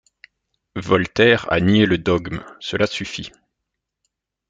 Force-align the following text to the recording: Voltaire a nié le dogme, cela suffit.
Voltaire 0.77 1.45
a 1.53 1.59
nié 1.59 1.85
le 1.85 1.99
dogme, 1.99 2.41
cela 2.59 2.87
suffit. 2.87 3.31